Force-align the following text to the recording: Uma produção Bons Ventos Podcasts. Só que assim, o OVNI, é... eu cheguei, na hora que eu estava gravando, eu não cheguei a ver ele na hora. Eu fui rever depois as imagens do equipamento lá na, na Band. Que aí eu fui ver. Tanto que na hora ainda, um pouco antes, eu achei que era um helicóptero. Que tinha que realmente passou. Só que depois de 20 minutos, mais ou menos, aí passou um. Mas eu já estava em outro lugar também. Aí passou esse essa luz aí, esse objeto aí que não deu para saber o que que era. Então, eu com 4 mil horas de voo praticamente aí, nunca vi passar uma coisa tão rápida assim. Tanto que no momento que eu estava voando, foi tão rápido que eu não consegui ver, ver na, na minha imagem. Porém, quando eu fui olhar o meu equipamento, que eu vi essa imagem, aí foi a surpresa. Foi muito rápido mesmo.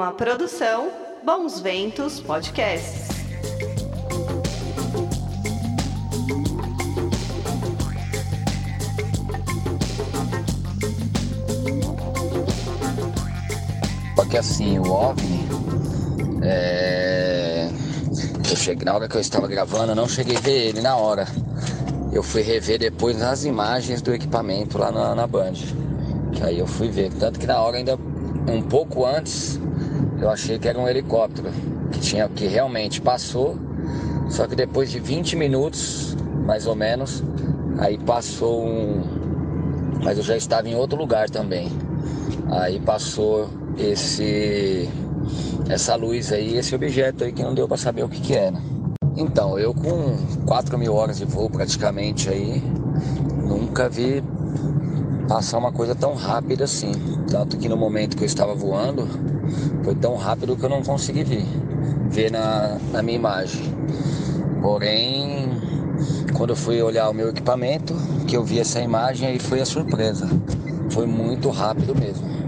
Uma 0.00 0.12
produção 0.12 0.90
Bons 1.22 1.60
Ventos 1.60 2.20
Podcasts. 2.20 3.06
Só 14.16 14.24
que 14.24 14.38
assim, 14.38 14.78
o 14.78 14.90
OVNI, 14.90 15.48
é... 16.44 17.68
eu 18.48 18.56
cheguei, 18.56 18.86
na 18.86 18.94
hora 18.94 19.06
que 19.06 19.18
eu 19.18 19.20
estava 19.20 19.46
gravando, 19.46 19.92
eu 19.92 19.96
não 19.96 20.08
cheguei 20.08 20.38
a 20.38 20.40
ver 20.40 20.68
ele 20.68 20.80
na 20.80 20.96
hora. 20.96 21.26
Eu 22.10 22.22
fui 22.22 22.40
rever 22.40 22.78
depois 22.78 23.20
as 23.20 23.44
imagens 23.44 24.00
do 24.00 24.14
equipamento 24.14 24.78
lá 24.78 24.90
na, 24.90 25.14
na 25.14 25.26
Band. 25.26 25.52
Que 26.32 26.42
aí 26.42 26.58
eu 26.58 26.66
fui 26.66 26.88
ver. 26.88 27.12
Tanto 27.12 27.38
que 27.38 27.46
na 27.46 27.60
hora 27.60 27.76
ainda, 27.76 27.98
um 28.48 28.62
pouco 28.62 29.04
antes, 29.04 29.60
eu 30.20 30.30
achei 30.30 30.58
que 30.58 30.68
era 30.68 30.78
um 30.78 30.88
helicóptero. 30.88 31.50
Que 31.90 31.98
tinha 31.98 32.28
que 32.28 32.46
realmente 32.46 33.00
passou. 33.00 33.58
Só 34.28 34.46
que 34.46 34.54
depois 34.54 34.90
de 34.90 35.00
20 35.00 35.36
minutos, 35.36 36.16
mais 36.46 36.66
ou 36.66 36.76
menos, 36.76 37.22
aí 37.78 37.98
passou 37.98 38.64
um. 38.64 39.02
Mas 40.02 40.18
eu 40.18 40.24
já 40.24 40.36
estava 40.36 40.68
em 40.68 40.74
outro 40.74 40.98
lugar 40.98 41.28
também. 41.28 41.68
Aí 42.50 42.78
passou 42.80 43.48
esse 43.76 44.88
essa 45.68 45.94
luz 45.94 46.32
aí, 46.32 46.56
esse 46.56 46.74
objeto 46.74 47.24
aí 47.24 47.32
que 47.32 47.42
não 47.42 47.54
deu 47.54 47.68
para 47.68 47.76
saber 47.76 48.02
o 48.02 48.08
que 48.08 48.20
que 48.20 48.34
era. 48.34 48.56
Então, 49.16 49.58
eu 49.58 49.74
com 49.74 50.16
4 50.46 50.78
mil 50.78 50.94
horas 50.94 51.18
de 51.18 51.24
voo 51.24 51.48
praticamente 51.50 52.28
aí, 52.28 52.62
nunca 53.44 53.88
vi 53.88 54.22
passar 55.30 55.58
uma 55.58 55.70
coisa 55.70 55.94
tão 55.94 56.12
rápida 56.14 56.64
assim. 56.64 56.90
Tanto 57.30 57.56
que 57.56 57.68
no 57.68 57.76
momento 57.76 58.16
que 58.16 58.24
eu 58.24 58.26
estava 58.26 58.52
voando, 58.52 59.06
foi 59.84 59.94
tão 59.94 60.16
rápido 60.16 60.56
que 60.56 60.64
eu 60.64 60.68
não 60.68 60.82
consegui 60.82 61.22
ver, 61.22 61.46
ver 62.08 62.32
na, 62.32 62.78
na 62.90 63.00
minha 63.00 63.16
imagem. 63.16 63.62
Porém, 64.60 65.48
quando 66.36 66.50
eu 66.50 66.56
fui 66.56 66.82
olhar 66.82 67.08
o 67.08 67.14
meu 67.14 67.28
equipamento, 67.28 67.94
que 68.26 68.36
eu 68.36 68.42
vi 68.42 68.58
essa 68.58 68.80
imagem, 68.80 69.28
aí 69.28 69.38
foi 69.38 69.60
a 69.60 69.64
surpresa. 69.64 70.28
Foi 70.90 71.06
muito 71.06 71.48
rápido 71.48 71.94
mesmo. 71.94 72.39